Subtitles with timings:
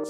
[0.00, 0.06] Hej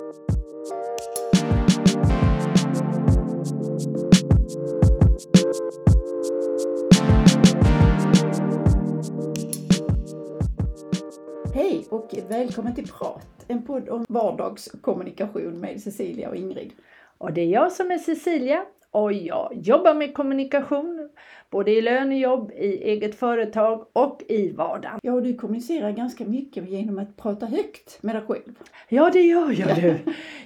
[11.90, 16.72] och välkommen till Prat, en podd om vardagskommunikation med Cecilia och Ingrid.
[17.18, 20.99] Och det är jag som är Cecilia och jag jobbar med kommunikation
[21.50, 24.98] både i lönejobb, i eget företag och i vardagen.
[25.02, 28.54] Ja, och du kommunicerar ganska mycket genom att prata högt med dig själv.
[28.88, 29.98] Ja, det gör jag du.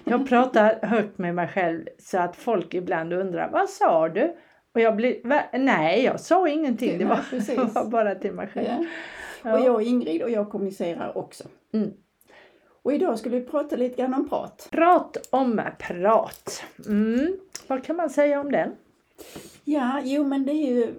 [0.04, 4.36] Jag pratar högt med mig själv så att folk ibland undrar, vad sa du?
[4.74, 5.16] Och jag blir,
[5.58, 8.68] nej jag sa ingenting, det var, var bara till mig själv.
[8.68, 8.84] Ja.
[9.44, 9.58] Ja.
[9.58, 11.44] Och jag är Ingrid och jag kommunicerar också.
[11.72, 11.90] Mm.
[12.82, 14.68] Och idag skulle vi prata lite grann om prat.
[14.70, 16.64] Prat om prat.
[16.86, 17.36] Mm.
[17.66, 18.70] Vad kan man säga om den?
[19.64, 20.94] Ja, jo men det är ju,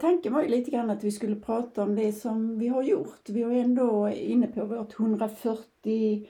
[0.00, 3.28] tanken var ju lite grann att vi skulle prata om det som vi har gjort.
[3.28, 6.28] Vi var ändå inne på vårt 141,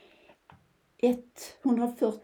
[1.65, 2.21] 141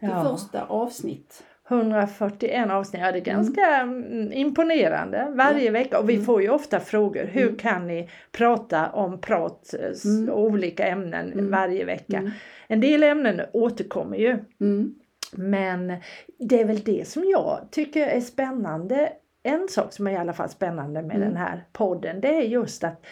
[0.53, 0.65] Ja.
[0.67, 1.43] avsnitt.
[1.69, 4.31] 141 avsnitt, ja det är ganska mm.
[4.31, 6.25] imponerande varje vecka och vi Mm.
[6.25, 7.55] får ju ofta frågor, hur Mm.
[7.55, 9.73] kan ni prata om prat,
[10.05, 10.29] Mm.
[10.33, 11.51] olika ämnen Mm.
[11.51, 12.17] varje vecka?
[12.17, 12.31] Mm.
[12.67, 14.95] En del ämnen återkommer ju Mm.
[15.37, 15.93] Men
[16.39, 19.13] det är väl det som jag tycker är spännande.
[19.43, 21.27] En sak som är i alla fall spännande med Mm.
[21.27, 23.05] den här podden det är just att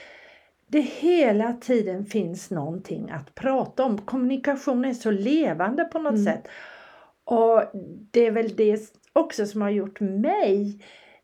[0.67, 3.97] det hela tiden finns någonting att prata om.
[3.97, 6.25] Kommunikation är så levande på något Mm.
[6.25, 6.47] sätt.
[7.23, 7.63] Och
[8.11, 10.83] det är väl det också som har gjort mig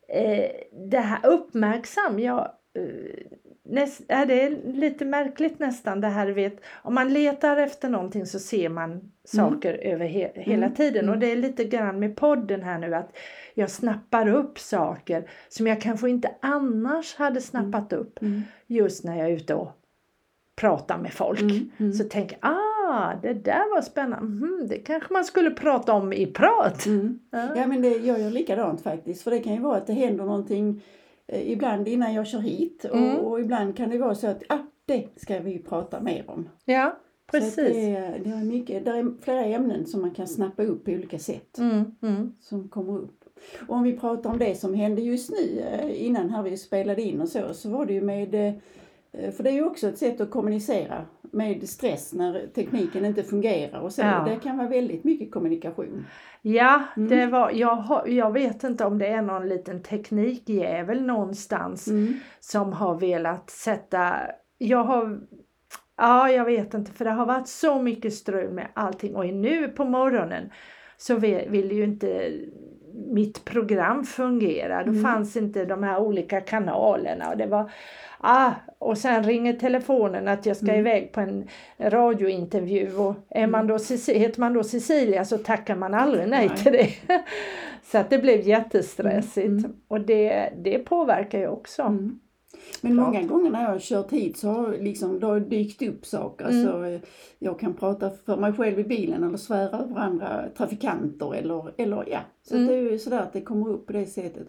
[0.09, 0.51] eh,
[0.89, 2.19] det här uppmärksam.
[2.19, 3.37] Jag, eh,
[3.69, 6.59] näst, är det är lite märkligt nästan det här vet.
[6.83, 10.75] Om man letar efter någonting så ser man saker över he, hela Mm.
[10.75, 11.03] tiden.
[11.03, 11.13] Mm.
[11.13, 13.17] Och det är lite grann med podden här nu att
[13.53, 18.41] jag snappar upp saker som jag kanske inte annars hade snappat upp Mm.
[18.67, 19.71] just när jag är ute och
[20.55, 21.41] pratar med folk.
[21.41, 21.69] Mm.
[21.77, 21.93] Mm.
[21.93, 26.13] Så tänker jag, ah det där var spännande, Mhm, det kanske man skulle prata om
[26.13, 26.85] i prat.
[26.85, 27.19] Mm.
[27.31, 27.47] Ja.
[27.55, 29.23] Ja men det, jag gör likadant faktiskt.
[29.23, 30.81] För det kan ju vara att det händer någonting
[31.33, 32.85] ibland innan jag kör hit.
[32.85, 33.17] Och, Mm.
[33.17, 36.49] och ibland kan det vara så att ah, det ska vi prata mer om.
[36.65, 36.97] Ja,
[37.31, 37.55] precis.
[37.55, 41.19] det, det, är mycket, det är flera ämnen som man kan snappa upp på olika
[41.19, 41.57] sätt.
[41.57, 42.33] Mm, mm.
[42.39, 43.23] Som kommer upp.
[43.67, 47.01] Och om vi pratar om det som hände just nu eh, innan här vi spelade
[47.01, 47.53] in och så.
[47.53, 51.05] Så var det ju med eh, för det är ju också ett sätt att kommunicera
[51.31, 54.01] med stress när tekniken inte fungerar och så.
[54.01, 54.25] Ja.
[54.29, 56.05] Det kan vara väldigt mycket kommunikation.
[56.41, 57.09] Ja, Mm.
[57.09, 62.13] det var, jag, har, jag vet inte om det är någon liten teknikjävel någonstans Mm.
[62.39, 64.13] som har velat sätta,
[64.57, 65.19] jag har,
[65.97, 69.67] ja jag vet inte för det har varit så mycket strul med allting och nu
[69.67, 70.49] på morgonen
[70.97, 72.31] så vill, vill ju inte
[73.07, 74.83] mitt program fungera.
[74.83, 75.03] Då Mm.
[75.03, 77.71] fanns inte de här olika kanalerna och det var
[78.19, 80.79] Ah, och sen ringer telefonen att jag ska Mm.
[80.79, 81.47] iväg på en
[81.79, 86.47] radiointervju och är man då, Ceci- heter man då Cecilia så tackar man aldrig nej,
[86.47, 86.57] Nej.
[86.57, 86.89] till det.
[87.91, 89.75] så att det blev jättestressigt Mm, mm.
[89.87, 91.81] och det, det påverkar ju också.
[91.81, 92.19] Mm.
[92.81, 96.05] Men många gånger när jag har kört hit så har liksom, det har dykt upp
[96.05, 96.45] saker.
[96.45, 96.57] Mm.
[96.57, 96.99] Alltså, eh,
[97.39, 102.03] jag kan prata för mig själv i bilen eller svära över andra trafikanter eller, eller
[102.11, 102.19] ja.
[102.47, 102.67] Så Mm.
[102.67, 104.47] det är ju sådär att det kommer upp på det sättet.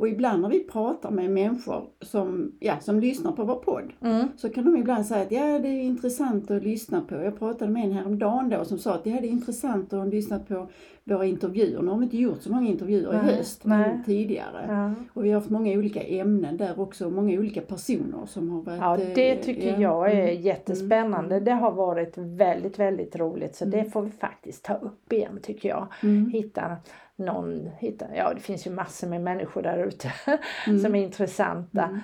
[0.00, 4.28] Och ibland när vi pratar med människor som, ja, som lyssnar på vår podd Mm.
[4.36, 7.14] så kan de ibland säga att ja, det är intressant att lyssna på.
[7.14, 10.06] Jag pratade med en häromdagen då som sa att ja, det är intressant att ha
[10.06, 10.68] lyssnat på
[11.04, 11.82] våra intervjuer.
[11.82, 14.64] Nu har vi inte gjort så många intervjuer Nej, i höst, men tidigare.
[14.68, 14.94] Ja.
[15.14, 18.62] Och vi har haft många olika ämnen där också, och många olika personer som har
[18.62, 18.80] varit...
[18.80, 21.34] Ja, eh, det tycker ja, jag är mm, jättespännande.
[21.34, 23.54] mm, Det har varit väldigt, väldigt roligt.
[23.56, 23.78] Så Mm.
[23.78, 25.86] det får vi faktiskt ta upp igen tycker jag.
[26.02, 26.76] Mm, Hitta
[27.20, 30.12] någon, hitta, ja det finns ju massor med människor där ute
[30.66, 31.84] mm, som är intressanta.
[31.84, 32.00] mm,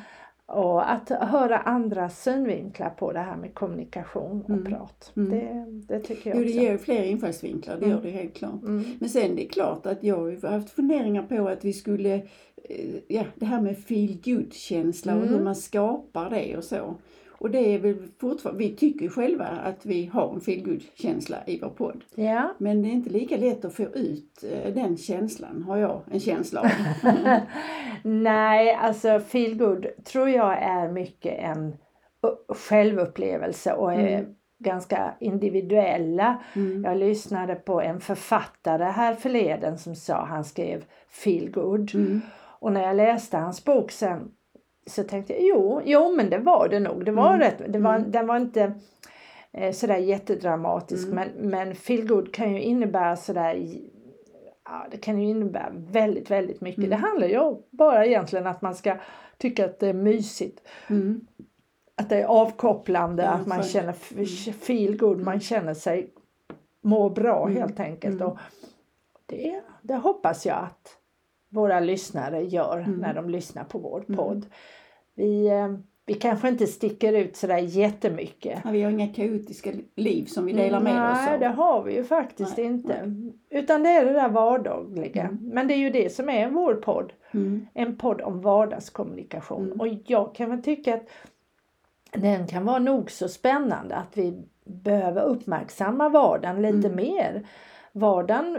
[0.46, 4.64] Och att höra andras synvinklar på det här med kommunikation och Mm.
[4.64, 5.12] prat.
[5.16, 5.30] Mm.
[5.30, 6.60] Det, det tycker jag Jo, det också.
[6.60, 7.96] ger fler infallsvinklar, det Mm.
[7.96, 8.62] gör det helt klart.
[8.62, 8.84] Mm.
[9.00, 12.14] Men sen det är klart att jag har ju haft funderingar på att vi skulle,
[12.14, 15.34] eh, ja det här med feel good känsla och Mm.
[15.34, 16.94] hur man skapar det och så.
[17.38, 21.36] Och det är väl fortfarande, vi tycker själva att vi har en feel good känsla
[21.46, 22.04] i vår podd.
[22.14, 22.54] Ja.
[22.58, 26.20] Men det är inte lika lätt att få ut eh, den känslan, har jag en
[26.20, 26.70] känsla av.
[28.02, 31.76] Nej, alltså feel good tror jag är mycket en
[32.48, 34.34] självupplevelse och är Mm.
[34.58, 36.42] ganska individuella.
[36.56, 36.84] Mm.
[36.84, 41.94] Jag lyssnade på en författare här förleden som sa han skrev feel good.
[41.94, 42.20] Mm.
[42.58, 44.30] Och när jag läste hans bok sen
[44.86, 47.04] så tänkte jag jo, jo men det var det nog.
[47.04, 47.40] Det var Mm.
[47.40, 47.62] rätt.
[47.72, 48.10] Det var, Mm.
[48.10, 48.72] Den var inte
[49.52, 51.14] eh, sådär jättedramatisk Mm.
[51.36, 53.66] men, men feel good kan ju innebära sådär
[54.68, 56.78] Ja, det kan ju innebära väldigt, väldigt mycket.
[56.78, 56.90] Mm.
[56.90, 58.96] Det handlar ju bara egentligen att man ska
[59.38, 60.68] tycka att det är mysigt.
[60.90, 61.26] Mm.
[61.96, 63.70] Att det är avkopplande, Ja, att man skönt.
[63.70, 66.10] känner f- feel good, man känner sig
[66.80, 67.56] mår bra Mm.
[67.56, 68.14] helt enkelt.
[68.20, 68.26] Mm.
[68.32, 68.38] Och
[69.26, 70.88] det, det hoppas jag att
[71.48, 72.92] våra lyssnare gör Mm.
[73.00, 74.16] när de lyssnar på vår Mm.
[75.16, 75.68] Vi, eh,
[76.06, 78.60] vi kanske inte sticker ut sådär jättemycket.
[78.64, 81.40] Ja, vi har inga kaotiska liv som vi delar med oss Nej, av.
[81.40, 83.14] det har vi ju faktiskt Nej, inte.
[83.50, 85.22] Utan det är det där vardagliga.
[85.22, 85.38] Mm.
[85.42, 87.12] Men det är ju det som är vår podd.
[87.30, 87.66] Mm.
[87.74, 89.66] En podd om vardagskommunikation.
[89.66, 89.80] Mm.
[89.80, 91.08] Och jag kan väl tycka att
[92.12, 96.96] den kan vara nog så spännande att vi behöver uppmärksamma vardagen lite Mm.
[96.96, 97.46] mer.
[97.92, 98.58] Vardagen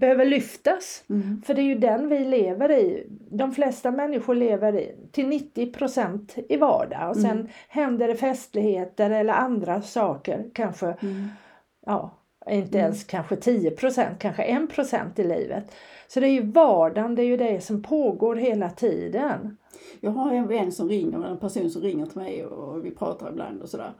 [0.00, 1.04] behöver lyftas.
[1.10, 1.42] Mm.
[1.46, 3.06] För det är ju den vi lever i.
[3.30, 7.10] De flesta människor lever i, till 90 procent i vardag.
[7.10, 7.46] Och sen Mm.
[7.68, 10.50] händer det festligheter eller andra saker.
[10.54, 11.28] Kanske, Mm.
[11.86, 12.10] ja,
[12.50, 12.84] inte Mm.
[12.84, 15.74] ens kanske 10 procent, kanske 1 procent i livet.
[16.08, 19.56] Så det är ju vardagen, det är ju det som pågår hela tiden.
[20.00, 23.30] Jag har en vän som ringer, en person som ringer till mig och vi pratar
[23.30, 23.90] ibland och sådär.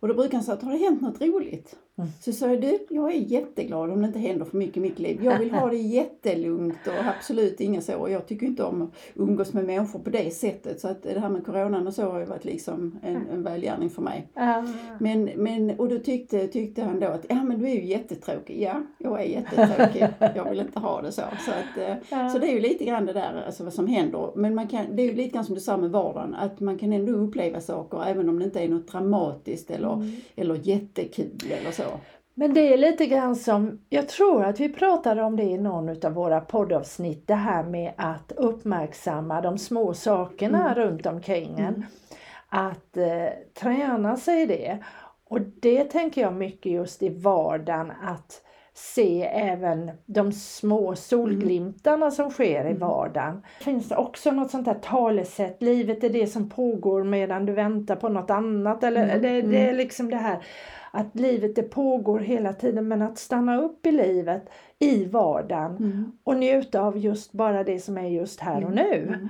[0.00, 1.76] Och då brukar han säga att har det hänt något roligt?
[1.98, 2.10] Mm.
[2.20, 4.98] Så sa jag, du, jag är jätteglad om det inte händer för mycket i mitt
[4.98, 5.20] liv.
[5.24, 7.96] Jag vill ha det jättelugnt och absolut inga så.
[7.96, 10.80] Och jag tycker inte om att umgås med människor på det sättet.
[10.80, 13.90] Så att det här med coronan och så har ju varit liksom en, en välgärning
[13.90, 14.28] för mig.
[14.98, 18.62] Men, men, och då tyckte, tyckte han då att, ja men du är ju jättetråkig.
[18.62, 20.06] Ja, jag är jättetråkig.
[20.36, 21.22] jag vill inte ha det så.
[21.22, 24.30] Så, att, eh, så det är ju lite grann det där, alltså vad som händer.
[24.34, 26.78] Men man kan, det är ju lite grann som du sa med vardagen, att man
[26.78, 30.16] kan ändå uppleva saker även om det inte är något dramatiskt eller, Mm.
[30.36, 31.82] eller jättekul eller så.
[32.34, 36.06] Men det är lite grann som, jag tror att vi pratade om det i någon
[36.06, 40.74] av våra poddavsnitt, det här med att uppmärksamma de små sakerna Mm.
[40.74, 41.66] runt omkring en.
[41.66, 41.82] Mm.
[42.48, 43.28] Att eh,
[43.60, 44.78] träna sig i det.
[45.24, 48.42] Och det tänker jag mycket just i vardagen att
[48.78, 52.78] se även de små solglimtarna som sker i Mm.
[52.78, 53.42] vardagen.
[53.60, 57.96] Finns det också något sånt där talesätt, livet är det som pågår medan du väntar
[57.96, 58.84] på något annat.
[58.84, 59.76] Eller Mm, det, det är mm.
[59.76, 60.38] liksom det här
[60.90, 64.42] att livet det pågår hela tiden men att stanna upp i livet
[64.78, 66.12] i vardagen Mm.
[66.24, 69.28] och njuta av just bara det som är just här och nu.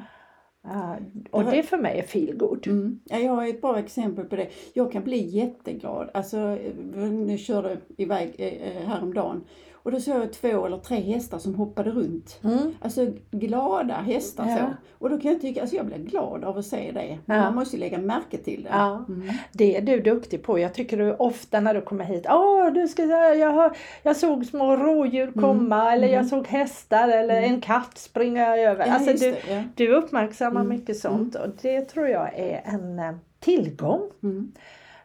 [0.70, 0.96] Ah,
[1.30, 2.66] och det för mig är feelgood.
[2.66, 3.00] Mm.
[3.04, 4.48] Ja, jag har ett bra exempel på det.
[4.72, 6.10] Jag kan bli jätteglad.
[6.14, 9.44] Alltså, eh, nu körde iväg eh, eh, häromdagen
[9.82, 12.40] och då såg jag två eller tre hästar som hoppade runt.
[12.44, 12.74] Mm.
[12.80, 14.56] Alltså glada hästar Ja.
[14.56, 14.64] så.
[14.98, 17.18] Och då kan jag tycka, alltså jag blir glad av att se det.
[17.26, 17.34] Ja.
[17.42, 18.68] man måste ju lägga märke till det.
[18.72, 19.04] Ja.
[19.08, 19.28] Mm.
[19.52, 20.58] Det är du duktig på.
[20.58, 23.02] Jag tycker du ofta när du kommer hit, åh du ska
[23.34, 26.28] jag, har, jag såg små rådjur komma eller jag mm.
[26.28, 27.54] såg hästar eller Mm.
[27.54, 28.86] en katt springa över.
[28.86, 30.78] Ja, alltså du, det, du uppmärksammar Mm.
[30.78, 34.00] mycket sånt och det tror jag är en eh, tillgång.
[34.22, 34.52] Mm.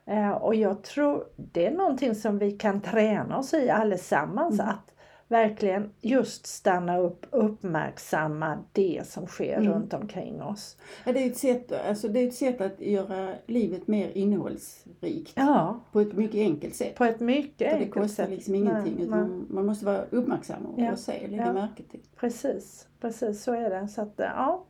[0.05, 4.59] Eh, och jag tror det är någonting som vi kan träna oss i allesammans.
[4.59, 4.69] Mm.
[4.71, 4.89] Att
[5.27, 9.71] verkligen just stanna upp, uppmärksamma det som sker Mm.
[9.73, 10.77] runt omkring oss.
[11.05, 15.33] Ja, det, är ett sätt, alltså, det är ett sätt att göra livet mer innehållsrikt.
[15.35, 16.95] Ja, På ett mycket enkelt sätt.
[16.95, 18.29] på ett mycket För det enkelt kostar sätt.
[18.33, 19.45] liksom ingenting Nej, utan nej.
[19.50, 20.91] man måste vara uppmärksam och, Ja.
[20.91, 21.53] och se, lägga Ja.
[21.53, 22.00] märke till.
[22.19, 23.88] Precis, precis så är det.
[23.88, 24.65] Så att, ja.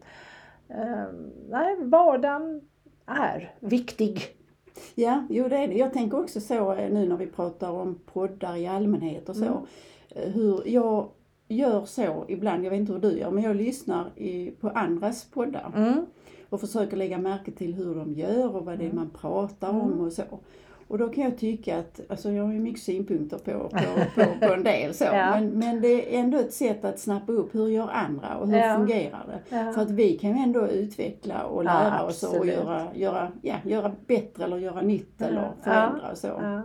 [0.69, 2.61] Ehm, nej, vardagen
[3.05, 4.21] är viktig.
[4.95, 5.73] Ja, jo det är det.
[5.73, 9.45] Jag tänker också så eh, nu när vi pratar om poddar i allmänhet och så.
[9.45, 9.57] Mm.
[10.09, 11.09] eh, Hur jag
[11.47, 15.25] gör så ibland, jag vet inte hur du gör, men jag lyssnar i, på andras
[15.25, 16.05] poddar Mm.
[16.49, 18.95] och försöker lägga märke till hur de gör och vad det är Mm.
[18.95, 19.81] man pratar Mm.
[19.81, 20.23] om och så.
[20.93, 23.79] Och då kan jag tycka att, alltså jag har ju mycket synpunkter på, på,
[24.15, 25.31] på, på en del så, Ja.
[25.31, 28.57] men, men det är ändå ett sätt att snappa upp hur gör andra och hur
[28.57, 28.75] Ja.
[28.77, 29.55] fungerar det?
[29.55, 29.71] Ja.
[29.73, 33.91] För att vi kan ju ändå utveckla och lära oss och göra, göra, ja, göra
[34.07, 36.61] bättre eller göra nytt eller förändra och så.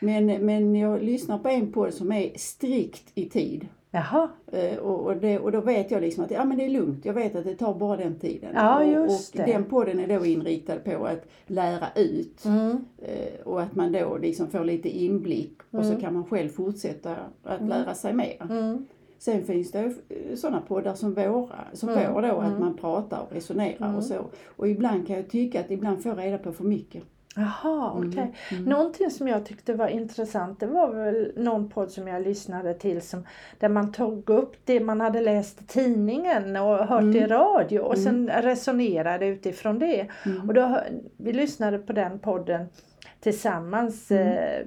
[0.00, 3.68] Men, men jag lyssnar på en podd som är strikt i tid.
[3.98, 6.68] Jaha, Eh, Och, och, det, och då vet jag liksom att ja, men det är
[6.68, 8.50] lugnt, jag vet att det tar bara den tiden.
[8.54, 9.52] Ja, och, just och det.
[9.52, 12.84] den podden är då inriktad på att lära ut mm.
[12.98, 16.00] eh, och att man då liksom får lite inblick och så Mm.
[16.00, 17.68] kan man själv fortsätta att Mm.
[17.68, 18.36] lära sig mer.
[18.50, 18.86] Mm.
[19.18, 22.60] Sen finns det ju sådana poddar som våra, som Mm, vår då, att mm.
[22.60, 23.96] man pratar och resonerar Mm.
[23.96, 24.16] och så.
[24.46, 27.02] Och ibland kan jag tycka att ibland får jag reda på för mycket.
[27.38, 28.34] Jaha, Mm, okej.
[28.50, 28.64] mm.
[28.64, 33.02] Någonting som jag tyckte var intressant det var väl någon podd som jag lyssnade till
[33.02, 33.26] som,
[33.58, 37.16] där man tog upp det man hade läst i tidningen och hört Mm.
[37.16, 38.04] i radio och Mm.
[38.04, 40.06] sen resonerade utifrån det.
[40.26, 40.48] Mm.
[40.48, 40.80] Och då,
[41.16, 42.66] vi lyssnade på den podden
[43.20, 44.26] tillsammans Mm.
[44.28, 44.60] eh,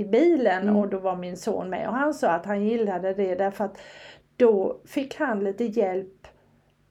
[0.00, 0.76] i bilen Mm.
[0.76, 3.78] och då var min son med och han sa att han gillade det därför att
[4.36, 6.26] då fick han lite hjälp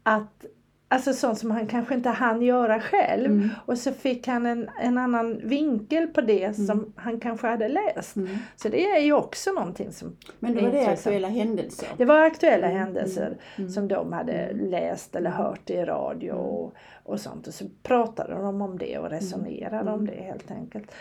[0.04, 0.46] att
[0.94, 3.26] Alltså sånt som han kanske inte hann göra själv.
[3.26, 3.50] Mm.
[3.66, 8.16] Och så fick han en, en annan vinkel på det som han kanske hade läst.
[8.16, 8.38] Mm.
[8.56, 10.18] Så det är ju också någonting som...
[10.40, 11.88] Men då var det aktuella händelser.
[11.98, 14.70] Det var aktuella Mm, händelser mm, som de hade mm.
[14.70, 16.74] läst eller hört i radio och,
[17.04, 17.48] och sånt.
[17.48, 19.94] Och så pratade de om det och resonerade Mm.
[19.94, 20.92] om det helt enkelt.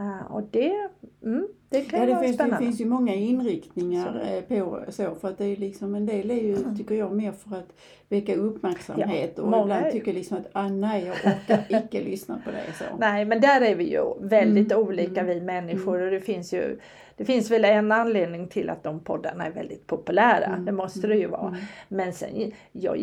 [0.00, 0.88] Uh, och det,
[1.24, 2.66] mm, det kan Ja, det vara finns, det spännande.
[2.66, 4.54] finns ju många inriktningar Så.
[4.56, 7.32] eh, på så för att det är liksom en del är ju, tycker jag, mer
[7.32, 7.68] för att
[8.08, 12.40] väcka uppmärksamhet Ja, och många ibland tycker liksom att ah, nej jag orkar icke lyssna
[12.44, 12.84] på det så.
[12.98, 16.52] Nej men där är vi ju väldigt Mm, olika mm, vi människor och det finns
[16.54, 16.78] ju
[17.16, 20.44] det finns väl en anledning till att de poddarna är väldigt populära.
[20.46, 21.48] Mm, Det måste det ju vara.
[21.48, 21.60] Mm.
[21.88, 22.96] Men sen, jag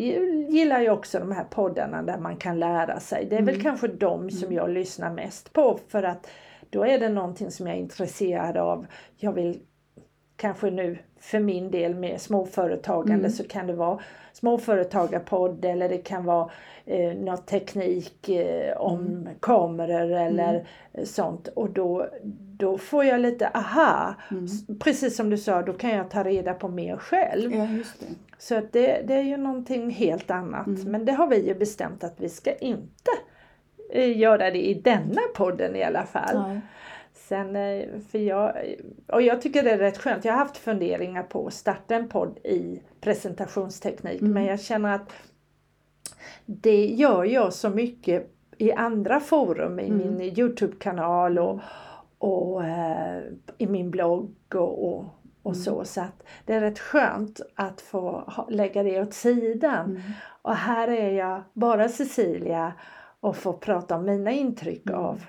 [0.48, 3.26] gillar ju också de här poddarna där man kan lära sig.
[3.30, 3.62] Det är väl Mm.
[3.64, 6.26] kanske de som jag lyssnar mest på för att
[6.70, 8.86] då är det någonting som jag är intresserad av.
[9.16, 9.58] Jag vill
[10.36, 13.30] kanske nu för min del med småföretagande Mm.
[13.30, 13.98] så kan det vara
[14.32, 16.50] småföretagarpodd eller det kan vara
[16.84, 19.28] eh, något teknik eh, om Mm.
[19.40, 22.06] kameror eller eh, sånt och då,
[22.58, 24.14] då får jag lite aha.
[24.30, 24.46] Mm.
[24.80, 27.54] Precis som du sa, då kan jag ta reda på mer själv.
[27.54, 27.68] Ja.
[28.38, 30.66] Så att det, det är ju någonting helt annat.
[30.66, 30.90] Mm.
[30.90, 33.10] Men det har vi ju bestämt att vi ska inte
[33.94, 36.42] göra det i denna podden i alla fall.
[36.48, 36.60] Nej.
[37.14, 38.52] Sen, eh, för jag,
[39.06, 40.24] och jag tycker det är rätt skönt.
[40.24, 44.20] Jag har haft funderingar på att starta en podd i presentationsteknik.
[44.20, 44.32] Mm.
[44.32, 45.12] Men jag känner att
[46.46, 49.80] det gör jag så mycket i andra forum.
[49.80, 49.98] I Mm.
[50.16, 51.60] min Youtube-kanal och,
[52.18, 53.18] och eh,
[53.58, 55.04] i min blogg och, och,
[55.42, 55.64] och Mm.
[55.64, 55.84] så.
[55.84, 59.90] Så att det är rätt skönt att få lägga det åt sidan.
[59.90, 60.02] Mm.
[60.42, 62.72] Och här är jag bara Cecilia
[63.26, 65.00] och får prata om mina intryck Mm.
[65.00, 65.22] av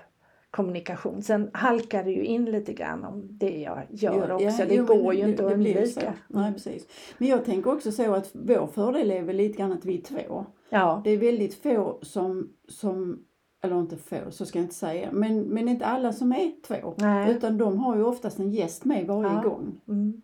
[0.51, 1.21] kommunikation.
[1.21, 4.45] Sen halkar det ju in lite grann om det jag gör Ja, också.
[4.61, 5.79] ja, det jo, går ju inte att det ju så.
[5.99, 6.13] undvika.
[6.27, 6.87] Nej, precis.
[7.17, 10.01] Men jag tänker också så att vår fördel är väl lite grann att vi är
[10.01, 10.45] två.
[10.69, 13.19] Ja, Det är väldigt få som, som
[13.63, 16.93] eller inte få, så ska jag inte säga, men, men inte alla som är två.
[16.97, 17.31] Nej.
[17.31, 19.41] Utan de har ju oftast en gäst med varje Ja.
[19.49, 19.81] gång.
[19.87, 20.21] mm.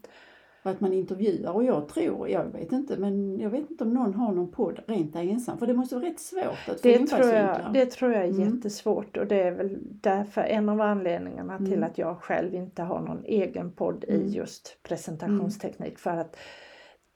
[0.64, 3.94] För att man intervjuar och jag tror, jag vet inte, men jag vet inte om
[3.94, 5.58] någon har någon podd rent ensam.
[5.58, 7.62] För det måste vara rätt svårt att få det, tror infallsvinklar.
[7.66, 8.56] jag, det tror jag är Mm.
[8.56, 11.84] jättesvårt och det är väl därför en av anledningarna till Mm.
[11.84, 14.28] att jag själv inte har någon egen podd i Mm.
[14.28, 16.00] just presentationsteknik.
[16.00, 16.36] För att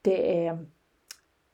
[0.02, 0.58] det är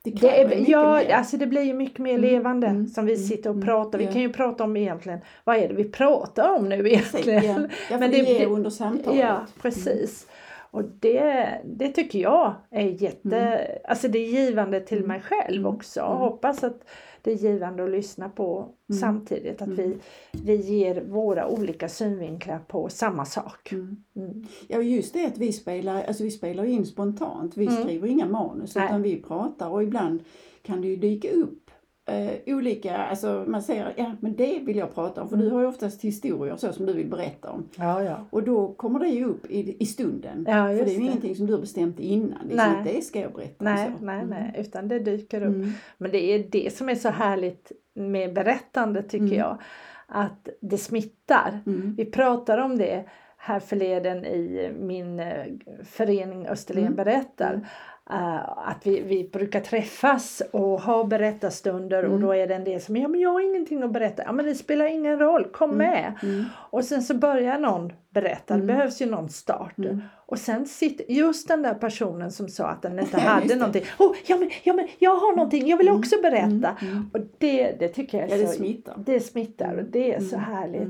[0.04, 1.10] det Det är, ja, mer.
[1.14, 3.66] alltså det blir ju mycket mer Mm, levande mm, som vi mm, sitter och mm,
[3.66, 3.98] pratar.
[3.98, 4.12] Vi ja.
[4.12, 7.68] kan ju prata om egentligen, vad är det vi pratar om nu egentligen?
[7.90, 9.18] Ja, Men det, det- det- under samtalet.
[9.20, 10.26] Ja, precis.
[10.74, 15.08] Och det, det tycker jag är jätte, alltså det är givande till Mm.
[15.08, 15.74] mig själv Mm.
[15.74, 16.00] också.
[16.00, 16.12] Mm.
[16.18, 16.84] hoppas att
[17.22, 19.00] det är givande att lyssna på Mm.
[19.00, 19.62] samtidigt.
[19.62, 19.76] Att Mm.
[19.76, 19.96] vi,
[20.44, 23.72] vi ger våra olika synvinklar på samma sak.
[23.72, 23.96] Mm.
[24.16, 24.46] Mm.
[24.68, 27.56] Ja, just det att vi spelar, alltså vi spelar in spontant.
[27.56, 27.82] Vi Mm.
[27.82, 28.84] skriver inga manus Nej.
[28.86, 30.20] utan vi pratar och ibland
[30.62, 31.63] kan det ju dyka upp
[32.06, 35.48] eh, olika, alltså man säger ja men det vill jag prata om för Mm.
[35.48, 37.68] du har ju oftast historier så som du vill berätta om.
[37.78, 38.26] Ja, ja.
[38.30, 40.44] Och då kommer det ju upp i, i stunden.
[40.48, 41.04] Ja, för det är ju det.
[41.04, 42.38] ingenting som du har bestämt innan.
[42.48, 42.94] Liksom, Nej.
[42.94, 43.98] det ska jag berätta Nej, om.
[43.98, 44.04] så.
[44.04, 44.28] nej, Mm.
[44.30, 45.54] nej, utan det dyker upp.
[45.54, 45.70] Mm.
[45.98, 49.38] Men det är det som är så härligt med berättande tycker Mm.
[49.38, 49.58] jag.
[50.06, 51.60] Att det smittar.
[51.66, 51.94] Mm.
[51.96, 53.04] Vi pratar om det
[53.46, 55.44] här förleden i min eh,
[55.84, 56.96] förening Österlen Mm.
[56.96, 57.68] berättar.
[58.10, 62.22] Eh, att vi, vi brukar träffas och ha berättarstunder och Mm.
[62.22, 64.22] då är det en del som ja men jag har ingenting att berätta.
[64.26, 65.78] Ja men det spelar ingen roll, kom Mm.
[65.90, 66.12] med.
[66.22, 66.44] Mm.
[66.70, 68.66] Och sen så börjar någon berätta, det Mm.
[68.66, 69.78] behövs ju någon start.
[69.78, 70.00] Mm.
[70.26, 73.56] Och sen sitter just den där personen som sa att den inte hade det.
[73.56, 73.84] någonting.
[73.98, 76.76] Oh, ja, men, ja men jag har någonting, jag vill också berätta.
[77.12, 78.94] Och det, det tycker jag är Ja, det så, smittar.
[79.06, 80.88] det smittar och det är så härligt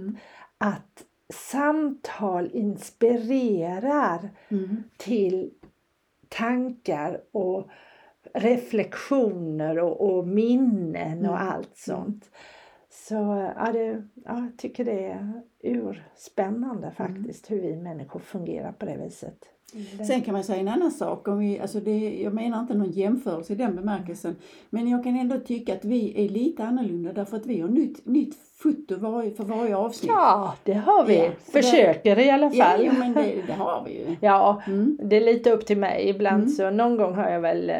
[0.59, 1.03] att
[1.35, 4.83] samtal inspirerar Mm.
[4.97, 5.51] till
[6.29, 7.69] tankar och
[8.35, 11.49] reflektioner och, och minnen och Mm.
[11.49, 12.31] allt sånt.
[12.91, 13.15] Så
[13.57, 18.97] ja, det, ja, jag tycker det är urspännande faktiskt hur vi människor fungerar på det
[18.97, 19.39] viset.
[19.99, 21.29] Det- Sen kan man säga en annan sak.
[21.29, 24.37] Om vi, alltså det, jag menar inte någon jämförelse i den bemärkelsen.
[24.71, 28.07] Men jag kan ändå tycka att vi är lite annorlunda därför att vi har nytt,
[28.07, 30.11] nytt foto varje, för varje avsnitt.
[30.15, 31.17] Ja, det har vi.
[31.19, 32.85] Ja, för det- Försöker i alla fall.
[32.85, 34.17] ja men det, det har vi ju.
[34.21, 34.99] Ja, Mm.
[35.03, 36.09] det är lite upp till mig.
[36.09, 36.49] Ibland Mm.
[36.49, 37.77] så någon gång har jag väl eh,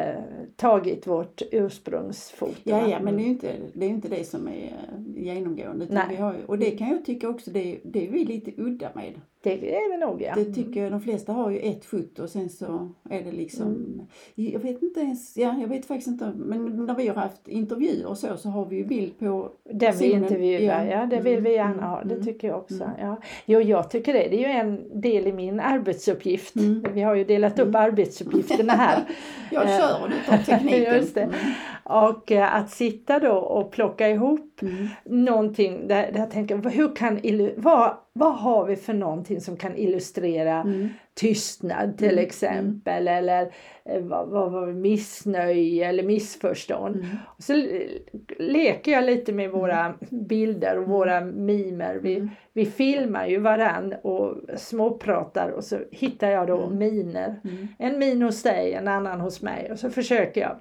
[0.55, 2.53] tagit vårt ursprungsfoto.
[2.63, 5.85] Ja, ja, men det är ju inte det, är inte det som är eh, genomgående.
[5.89, 6.03] Nej.
[6.09, 9.13] Vi har, och det kan jag tycka också, det, det är vi lite udda med.
[9.61, 10.33] Det är vi nog ja.
[10.35, 13.67] Det tycker jag, de flesta har ju ett foto och sen så är det liksom,
[13.67, 14.01] Mm.
[14.35, 18.05] jag vet inte ens, ja jag vet faktiskt inte, men när vi har haft intervjuer
[18.07, 21.05] och så, så har vi ju bild på Den vi intervjuar, ja, ja.
[21.05, 22.03] det vill vi gärna Mm, ha.
[22.03, 22.83] Det mm, tycker jag också.
[22.83, 22.89] mm.
[22.99, 23.17] Ja.
[23.45, 24.27] Jo, jag tycker det.
[24.29, 26.53] Det är ju en del i min arbetsuppgift.
[26.93, 29.03] Vi har ju delat upp arbetsuppgifterna här.
[29.51, 30.95] Jag kör och du tar tekniken.
[30.95, 31.29] Just det.
[31.83, 34.87] Och eh, att sitta då och plocka ihop Mm.
[35.05, 37.19] någonting där, där jag tänker hur kan,
[37.57, 40.89] vad, vad har vi för någonting som kan illustrera Mm.
[41.13, 43.51] tystnad till Mm, exempel eller
[43.85, 46.95] eh, vad, vad var missnöje eller missförstånd.
[46.95, 47.07] Mm.
[47.39, 47.53] Så
[48.39, 51.95] leker jag lite med våra bilder och våra mimer.
[51.95, 52.29] Vi, Mm.
[52.53, 56.77] vi filmar ju varann och småpratar och så hittar jag då Mm.
[56.77, 57.39] miner.
[57.43, 57.67] Mm.
[57.79, 60.55] En min hos dig, en annan hos mig och så försöker jag.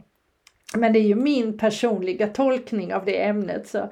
[0.77, 3.89] Men det är ju min personliga tolkning av det ämnet så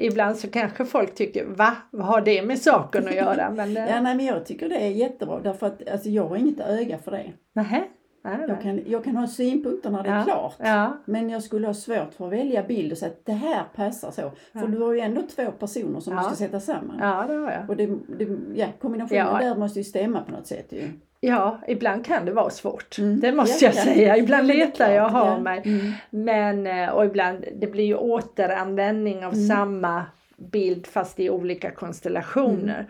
[0.00, 3.50] ibland så kanske folk tycker va, vad har det med saken att göra?
[3.50, 6.60] Men Ja, nej, men jag tycker det är jättebra därför att alltså, jag har inget
[6.60, 7.32] öga för det.
[7.54, 7.84] nähä,
[8.22, 8.38] nej.
[8.48, 10.54] Jag kan, jag kan ha synpunkter när det är Ja, klart.
[10.58, 13.62] Ja, Men jag skulle ha svårt för att välja bild och säga att det här
[13.74, 14.22] passar så.
[14.52, 14.66] För Ja.
[14.66, 16.98] du har ju ändå två personer som du ska sätta samman.
[17.00, 17.70] ja det har jag.
[17.70, 17.86] Och det,
[18.18, 20.82] det, kombinationen där måste ju stämma på något sätt ju.
[21.22, 22.98] Ja, ibland kan det vara svårt.
[22.98, 23.20] Mm.
[23.20, 23.92] Det måste Ja, jag ja.
[23.92, 24.16] säga.
[24.16, 25.62] Ibland är letar jag och har mig.
[25.64, 25.92] Mm.
[26.10, 29.46] Men, eh, och ibland, det blir ju återanvändning av Mm.
[29.48, 30.04] samma
[30.36, 32.86] bild fast i olika konstellationer.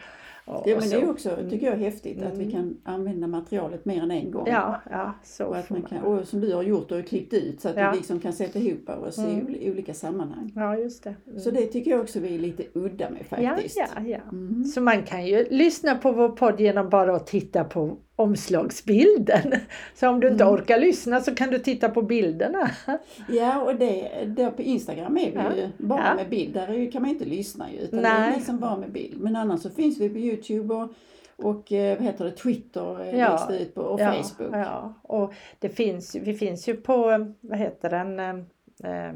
[0.52, 2.50] Ja, och men det är också, tycker jag, häftigt att vi Mm.
[2.52, 4.46] kan använda materialet mer än en gång.
[4.46, 7.60] Ja, ja, så Och, att man kan, och som du har gjort och klippt ut
[7.60, 7.90] så att Ja.
[7.90, 9.48] vi liksom kan sätta ihop oss Mm.
[9.54, 10.52] i olika sammanhang.
[10.56, 11.14] Ja, just det.
[11.26, 11.40] Mm.
[11.40, 13.76] Så det tycker jag också vi är lite udda med faktiskt.
[13.78, 14.18] Ja, ja, ja.
[14.32, 14.64] Mm.
[14.64, 19.54] Så man kan ju lyssna på vår podd genom bara att titta på omslagsbilden.
[19.94, 20.54] Så om du inte Mm.
[20.54, 22.70] orkar lyssna så kan du titta på bilderna.
[23.28, 25.56] Ja, och det, där på Instagram är vi Ja.
[25.56, 26.14] ju bara Ja.
[26.14, 26.54] med bild.
[26.54, 28.30] Där kan man inte lyssna ju, utan det Nej.
[28.32, 29.20] är liksom bara med bild.
[29.20, 30.88] Men annars så finns vi på Youtube och,
[31.36, 33.46] och eh, vad heter det, Twitter eh, Ja.
[33.48, 34.54] det ut på och ja, Facebook.
[34.54, 39.12] Ja, och det finns, vi finns ju på, vad heter den, eh, eh,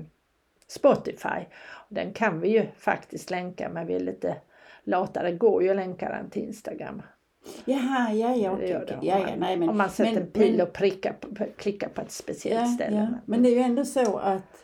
[0.69, 1.41] Spotify.
[1.89, 4.37] Den kan vi ju faktiskt länka men vi är lite
[4.85, 5.23] lata.
[5.23, 7.03] Det går ju att länka den till Instagram.
[7.65, 8.99] Jaha, ja, ja, okej, det.
[9.03, 12.01] Ja, ja, nej, men, Om man sätter men- en pil och prickar på, klickar på
[12.01, 12.97] ett speciellt ja, ställe.
[13.13, 13.19] ja.
[13.27, 14.61] Men det är ju ändå så att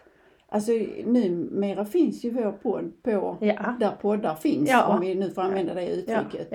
[0.52, 0.72] Alltså
[1.04, 3.76] numera finns ju vår podd på ja.
[3.80, 6.48] där poddar finns, om vi nu får använda det uttrycket.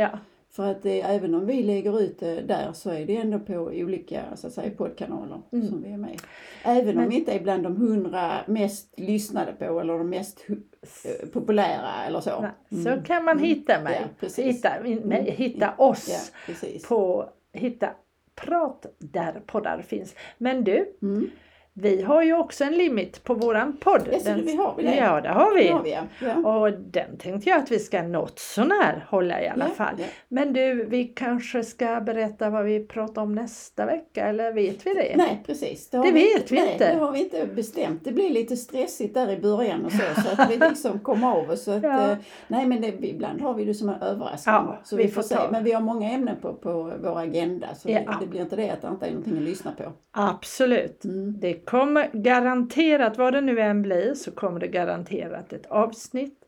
[0.58, 3.40] Ja, För att det, även om vi lägger ut det där så är det ändå
[3.40, 5.68] på olika så att säga, poddkanaler Mm.
[5.68, 6.20] som vi är med.
[6.64, 10.46] Även Men- om vi inte är bland de hundra mest lyssnade på eller de mest
[10.50, 12.42] eh, populära eller så.
[12.70, 12.84] nej.
[12.84, 13.04] Så Mm.
[13.04, 13.50] kan man Mm.
[13.50, 14.00] hitta mig.
[14.02, 14.46] Ja, precis.
[14.56, 15.26] hitta, mig, Mm.
[15.26, 16.88] hitta Ja, oss precis.
[16.88, 17.90] på hitta
[18.36, 20.16] prat där poddar finns.
[20.38, 21.30] Men du, Mm.
[21.78, 24.10] Vi har ju också en limit på våran podd.
[24.12, 24.96] Ja, så vi har vi det?
[24.96, 25.64] Ja, det har vi.
[25.64, 26.04] Det har vi ja.
[26.20, 26.60] ja.
[26.60, 29.96] Och den tänkte jag att vi ska något sånär hålla i alla Ja, fall.
[30.28, 34.94] Men du, vi kanske ska berätta vad vi pratar om nästa vecka eller vet vi
[34.94, 35.14] det?
[35.18, 35.94] Nej precis.
[35.94, 36.94] har Det vi vet vi nej, inte.
[36.94, 38.04] Det har vi inte bestämt.
[38.04, 40.22] Det blir lite stressigt där i början och så.
[40.22, 41.64] Så att vi liksom kommer av oss.
[41.64, 42.16] Så att, eh,
[42.48, 44.56] nej men det, ibland har vi det som en överraskning.
[44.56, 45.36] Ja, så vi vi får får se.
[45.52, 47.68] Men vi har många ämnen på, på vår agenda.
[47.76, 49.84] Så det, det blir inte det att det inte är någonting att lyssna på.
[50.12, 51.06] Absolut.
[51.06, 51.40] Mm.
[51.40, 56.42] Det kommer garanterat, vad det nu än blir, så kommer det garanterat ett avsnitt.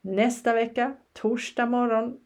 [0.00, 2.16] Nästa vecka, torsdag morgon,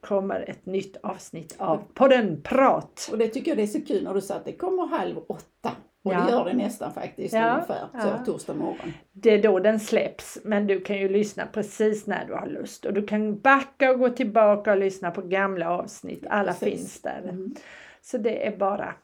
[0.00, 3.08] kommer ett nytt avsnitt av podden Prat.
[3.12, 5.16] Och det tycker jag det är så kul när du sa att det kommer halv
[5.28, 5.70] åtta.
[6.02, 6.20] Och Ja.
[6.24, 7.80] det gör det nästan faktiskt Ja, ungefär.
[7.92, 8.24] Så ja.
[8.26, 8.92] torsdag morgon.
[9.12, 12.84] Det är då den släpps, men du kan ju lyssna precis när du har lust.
[12.84, 16.26] Och du kan backa och gå tillbaka och lyssna på gamla avsnitt.
[16.30, 16.68] Alla Precis.
[16.68, 17.20] finns där.
[17.22, 17.54] Mm.
[18.02, 18.94] Så det är bara,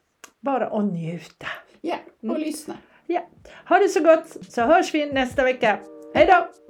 [0.41, 1.47] bara att njuta.
[1.81, 2.41] Ja, och Mm.
[2.41, 2.75] lyssna.
[3.13, 3.21] Ja.
[3.69, 5.79] Ha det så gott så hörs vi nästa vecka.
[6.15, 6.62] Hej då!